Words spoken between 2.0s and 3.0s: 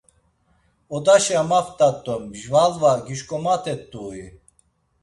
do mjalva